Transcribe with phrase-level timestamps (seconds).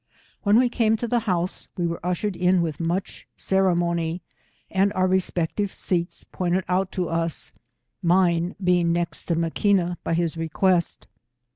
[0.41, 4.23] When we came to the bouse, we were ushered in with much ceremony,
[4.71, 7.53] and our re spective seats pointed out to us,
[8.01, 11.05] mine being next to Maquina by his request.